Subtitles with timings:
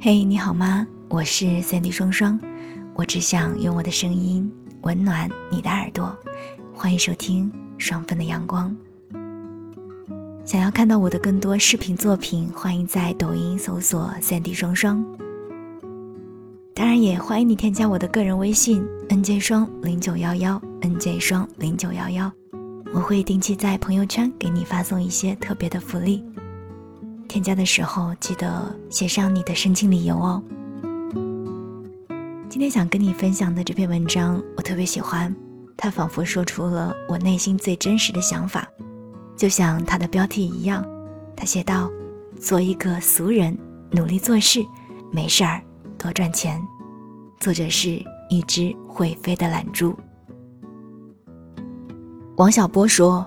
[0.00, 0.86] 嘿，你好吗？
[1.08, 2.38] 我是三 D 双双，
[2.94, 4.50] 我只想用我的声音
[4.82, 6.14] 温暖你的耳朵。
[6.74, 8.76] 欢迎收听双份的阳光。
[10.44, 15.02] 想要看到我的更多视频作品，欢迎在抖音搜索三 D 双双。
[16.74, 22.30] 当然，也欢迎你添加我的个人微信 nj 双零九幺幺 nj 双零九幺幺，
[22.92, 26.22] 我会定期在朋友圈给你发送一些特别的福利。
[27.34, 30.40] 添加的时候记得写上你的申请理由哦。
[32.48, 35.34] 今天想跟你分享的这篇文章，我特别喜欢，
[35.76, 38.68] 它仿佛说出了我内心最真实的想法，
[39.36, 40.86] 就像它的标题一样。
[41.34, 41.90] 他写道
[42.40, 43.58] ：“做一个俗人，
[43.90, 44.64] 努力做事，
[45.10, 45.60] 没事儿
[45.98, 46.62] 多赚钱。”
[47.40, 49.92] 作者是一只会飞的懒猪。
[52.36, 53.26] 王小波说：“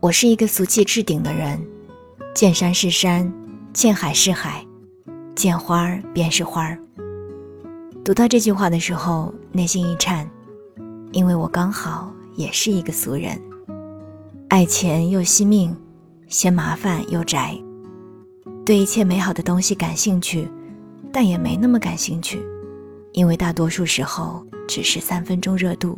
[0.00, 1.58] 我是一个俗气至顶的人。”
[2.34, 3.32] 见山是山，
[3.78, 4.66] 见海是海，
[5.36, 6.76] 见花儿便是花儿。
[8.04, 10.28] 读到这句话的时候，内心一颤，
[11.12, 13.40] 因为我刚好也是一个俗人，
[14.48, 15.72] 爱钱又惜命，
[16.26, 17.56] 嫌麻烦又宅，
[18.66, 20.48] 对一切美好的东西感兴趣，
[21.12, 22.44] 但也没那么感兴趣，
[23.12, 25.96] 因为大多数时候只是三分钟热度。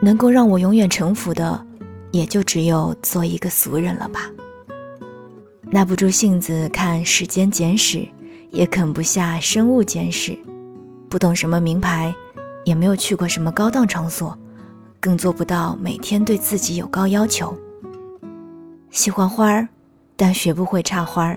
[0.00, 1.66] 能够让我永远臣服的。
[2.12, 4.30] 也就只有做一个俗人了吧。
[5.68, 7.98] 耐不住性子看《时间简史》，
[8.50, 10.30] 也啃不下《生物简史》，
[11.08, 12.14] 不懂什么名牌，
[12.64, 14.38] 也没有去过什么高档场所，
[15.00, 17.52] 更做不到每天对自己有高要求。
[18.90, 19.68] 喜欢花儿，
[20.16, 21.36] 但学不会插花儿；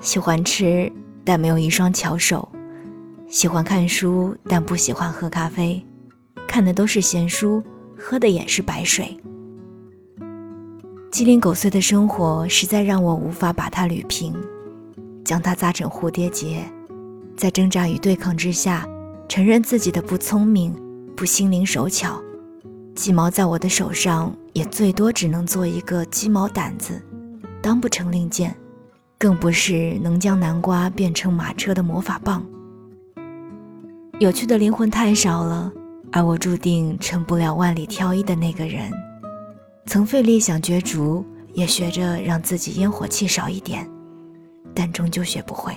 [0.00, 0.92] 喜欢吃，
[1.24, 2.46] 但没有一双巧手；
[3.26, 5.82] 喜欢看书，但不喜欢喝咖啡，
[6.46, 7.62] 看的都是闲书，
[7.96, 9.18] 喝的也是白水。
[11.10, 14.32] 鸡零狗碎的生活实在让我无法把它捋平，
[15.24, 16.64] 将它扎成蝴蝶结，
[17.36, 18.86] 在挣扎与对抗之下，
[19.28, 20.72] 承认自己的不聪明、
[21.16, 22.22] 不心灵手巧。
[22.94, 27.02] 鸡毛在我的手上，也最多只能做一个鸡毛掸子，
[27.60, 28.54] 当不成令箭，
[29.18, 32.40] 更不是能将南瓜变成马车的魔法棒。
[34.20, 35.72] 有趣的灵魂太少了，
[36.12, 38.92] 而我注定成不了万里挑一的那个人。
[39.90, 43.84] 曾费力想角逐，也学着让自己烟火气少一点，
[44.72, 45.74] 但终究学不会。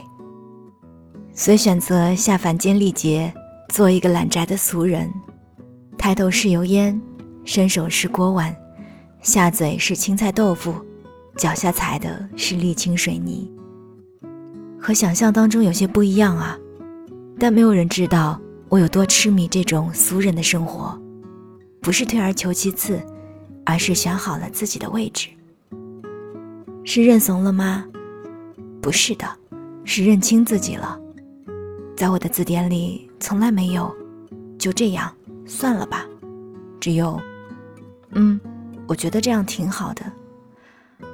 [1.34, 3.34] 遂选择下凡间历劫，
[3.70, 5.12] 做一个懒宅的俗人。
[5.98, 7.02] 抬头是油烟，
[7.44, 8.56] 伸手是锅碗，
[9.24, 10.76] 下嘴是青菜豆腐，
[11.36, 13.52] 脚下踩的是沥青水泥。
[14.80, 16.56] 和想象当中有些不一样啊，
[17.40, 20.96] 但没有人知道我有多痴迷这种俗人的生活，
[21.82, 23.04] 不是退而求其次。
[23.66, 25.30] 而是选好了自己的位置，
[26.84, 27.86] 是认怂了吗？
[28.82, 29.26] 不是的，
[29.86, 31.00] 是认清自己了。
[31.96, 33.96] 在我的字典里，从来没有
[34.60, 35.14] “就这样
[35.46, 36.06] 算了吧”，
[36.82, 37.22] 只有
[38.12, 38.40] “嗯，
[38.88, 40.04] 我觉得这样挺好的”。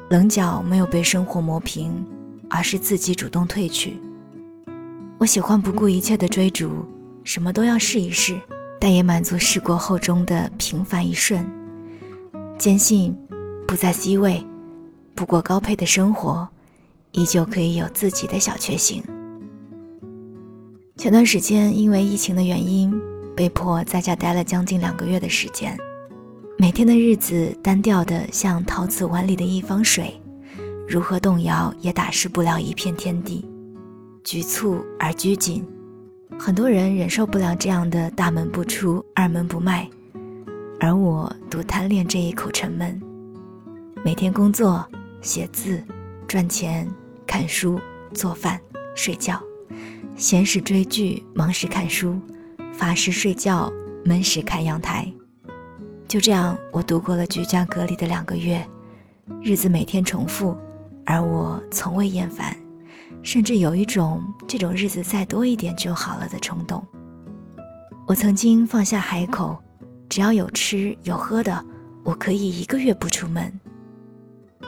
[0.10, 2.04] 棱角没有被生活磨平，
[2.50, 4.00] 而是自己主动褪去。
[5.20, 6.84] 我喜欢不顾一切的追逐，
[7.24, 8.40] 什么都要试一试，
[8.80, 11.46] 但也满足试过后中的平凡一瞬。
[12.60, 13.16] 坚信，
[13.66, 14.46] 不在 C 位，
[15.16, 16.46] 不过高配的生活，
[17.14, 19.02] 依旧可以有自己的小确幸。
[20.98, 22.94] 前段时间因为疫情的原因，
[23.34, 25.78] 被迫在家待了将近两个月的时间，
[26.58, 30.20] 每天的日子单调的像陶瓷碗里的一方水，
[30.86, 33.48] 如何动摇也打湿不了一片天地，
[34.22, 35.66] 局促而拘谨，
[36.38, 39.90] 很多人忍受不了这样的大门不出，二门不迈。
[40.80, 43.00] 而我独贪恋这一口沉闷，
[44.04, 44.88] 每天工作、
[45.22, 45.84] 写字、
[46.26, 46.90] 赚钱、
[47.28, 47.78] 看书、
[48.14, 48.58] 做饭、
[48.96, 49.42] 睡觉，
[50.16, 52.18] 闲时追剧，忙时看书，
[52.72, 53.70] 乏时睡觉，
[54.06, 55.12] 闷时看阳台。
[56.08, 58.66] 就这样，我度过了居家隔离的两个月，
[59.42, 60.58] 日子每天重复，
[61.06, 62.56] 而我从未厌烦，
[63.22, 66.82] 甚至有一种这种日子再多一点就好了的冲动。
[68.08, 69.62] 我曾经放下海口。
[70.10, 71.64] 只要有吃有喝的，
[72.04, 73.54] 我可以一个月不出门。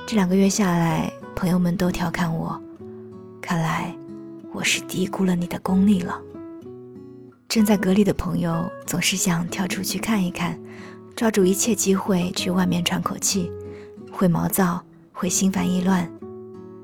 [0.05, 2.61] 这两个月下来，朋友们都调侃我，
[3.41, 3.91] 看来
[4.53, 6.21] 我是低估了你的功力了。
[7.49, 10.57] 正在隔离的朋友总是想跳出去看一看，
[11.15, 13.51] 抓住一切机会去外面喘口气，
[14.11, 14.79] 会毛躁，
[15.11, 16.07] 会心烦意乱，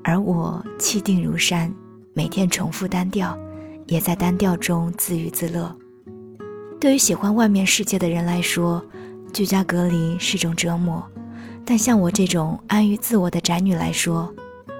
[0.02, 1.72] 而我气定如山，
[2.12, 3.38] 每天重复单调，
[3.86, 5.74] 也在单调中自娱自乐。
[6.80, 8.80] 对于喜欢外面世界的人来说，
[9.32, 11.02] 居家隔离是种折磨；
[11.64, 14.32] 但像我这种安于自我的宅女来说，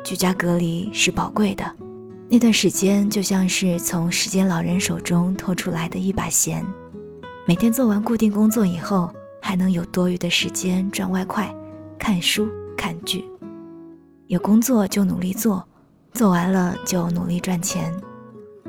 [0.04, 1.64] 居家隔离是宝贵的。
[2.28, 6.64] 那段时间就像是从时间老人手中拖出来的一把弦，
[7.46, 9.12] 每天做完固定工作以后，
[9.42, 11.52] 还能有多余的时间赚外快、
[11.98, 13.24] 看书、看剧。
[14.28, 15.66] 有工作就努力做，
[16.12, 17.92] 做完了就努力赚钱。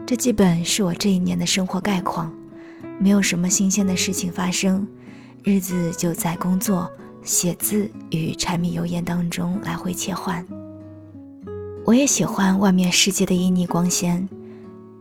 [0.08, 2.34] 这基本是我这一年的生活概况，
[3.00, 4.88] 没有什么新鲜的事情发生，
[5.44, 6.90] 日子就在工作、
[7.24, 10.46] 写字与柴米油盐当中来回切换。
[11.86, 14.28] 我也喜欢外面世界的旖旎光鲜，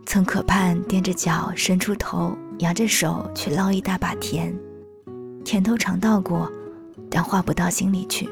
[0.06, 4.56] 曾渴盼踮着脚伸出头，扬着手去捞一大把甜，
[5.44, 6.50] 甜头尝到过，
[7.10, 8.28] 但化不到心里去。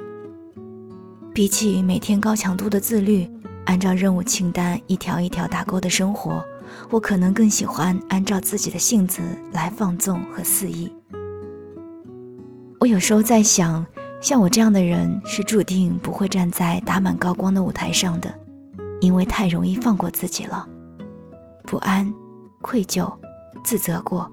[1.35, 3.29] 比起每天高强度的自律，
[3.67, 6.43] 按照任务清单一条一条打勾的生活，
[6.91, 9.21] 我可能更喜欢按照自己的性子
[9.53, 10.91] 来放纵和肆意。
[12.81, 13.85] 我有时候在想，
[14.21, 18.33] 像我这样的人是注定不会站在打满高光的舞台上的。
[19.03, 20.67] 因为太容易放过自己了，
[21.65, 22.11] 不安、
[22.63, 23.15] 愧疚、
[23.63, 24.31] 自责过，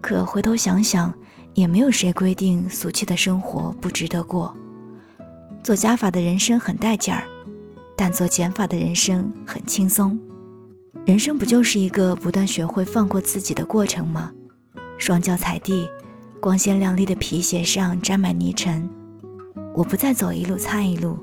[0.00, 1.12] 可回头想想，
[1.54, 4.54] 也没有谁规定俗气的生活不值得过。
[5.64, 7.24] 做加法的人生很带劲儿，
[8.00, 10.18] 但做减法的人生很轻松。
[11.04, 14.32] 人生不就是一个不断学会放过自己的过程吗？
[14.96, 15.86] 双脚踩地，
[16.40, 18.88] 光鲜亮丽的皮鞋上沾满泥尘，
[19.74, 21.18] 我不再走一路擦一路。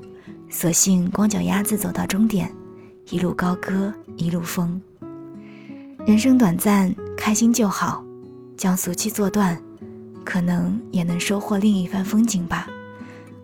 [0.48, 2.48] 索性光脚丫子走到终点，
[3.10, 4.80] 一路高歌一路疯。
[6.06, 8.04] 人生短暂，开心就好，
[8.56, 9.60] 将俗气做断，
[10.24, 12.68] 可能也能收获另一番风景吧。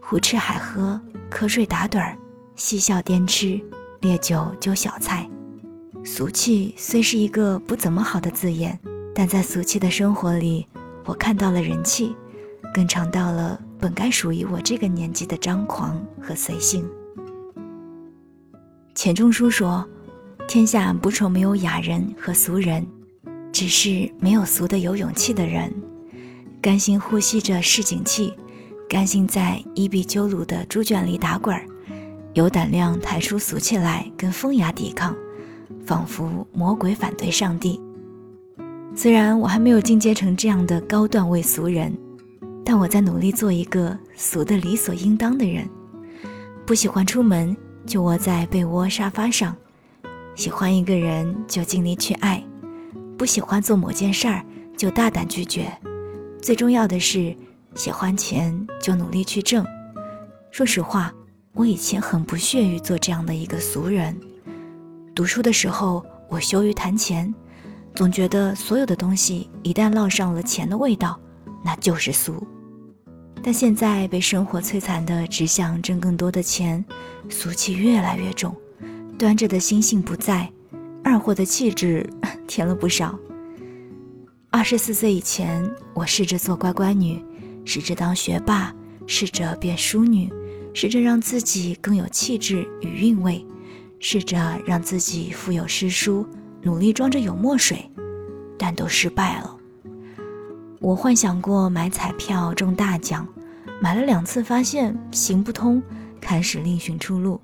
[0.00, 1.00] 胡吃海喝，
[1.32, 2.16] 瞌睡打盹儿，
[2.56, 3.60] 嬉笑颠吃，
[4.00, 5.28] 烈酒揪小菜。
[6.04, 8.78] 俗气虽是一个不怎么好的字眼，
[9.14, 10.66] 但在俗气的生活里，
[11.04, 12.14] 我看到了人气，
[12.72, 13.60] 更尝到了。
[13.80, 16.88] 本该属于我这个年纪的张狂和随性。
[18.94, 19.86] 钱钟书说
[20.48, 22.86] ：“天下不愁没有雅人和俗人，
[23.52, 25.70] 只是没有俗的有勇气的人。
[26.62, 28.32] 甘心呼吸着市井气，
[28.88, 31.66] 甘心在伊壁鸠鲁的猪圈里打滚儿，
[32.34, 35.16] 有胆量抬出俗气来跟风雅抵抗，
[35.86, 37.80] 仿佛魔鬼反对上帝。
[38.94, 41.92] 虽然我还没有进阶成这样的高段位俗人。”
[42.66, 45.68] 但我在努力做一个俗的理所应当的人，
[46.64, 47.54] 不喜欢出门
[47.84, 49.54] 就窝在被窝沙发上，
[50.34, 52.42] 喜欢一个人就尽力去爱，
[53.18, 54.42] 不喜欢做某件事儿
[54.78, 55.70] 就大胆拒绝，
[56.40, 57.36] 最重要的是
[57.74, 59.62] 喜欢钱就努力去挣。
[60.50, 61.12] 说实话，
[61.54, 64.18] 我以前很不屑于做这样的一个俗人。
[65.14, 67.32] 读书的时候，我羞于谈钱，
[67.94, 71.18] 总觉得所有的东西一旦烙上了钱的味道，
[71.64, 72.44] 那就是俗。
[73.40, 76.84] 但现在被生活摧残的只想挣更多的钱，
[77.30, 78.52] 俗气越来越重，
[79.16, 80.50] 端着的心性不在，
[81.04, 82.04] 二货的气质
[82.48, 83.16] 甜了不少。
[84.50, 87.24] 二十四岁以前，我试着做乖乖女，
[87.64, 88.74] 试着当学霸，
[89.06, 90.32] 试着变淑女，
[90.74, 93.46] 试着让自己更有气质与韵味，
[94.00, 96.26] 试着让自己富有诗书，
[96.60, 97.88] 努力装着有墨水，
[98.58, 99.56] 但都失败了。
[100.80, 103.26] 我幻想过买彩票中大奖，
[103.80, 105.80] 买了两次发现行不通，
[106.20, 107.40] 开始另寻出路。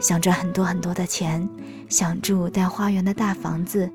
[0.00, 1.48] 想赚很多很多的钱，
[1.88, 3.90] 想住带花园的大房子，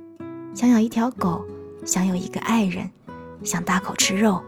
[0.55, 1.45] 想养一条狗，
[1.85, 2.89] 想有一个爱人，
[3.43, 4.41] 想大口吃肉，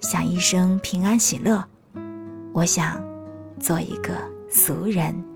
[0.00, 1.64] 想一生平安喜乐。
[2.52, 3.02] 我想
[3.60, 4.14] 做一个
[4.48, 5.29] 俗人。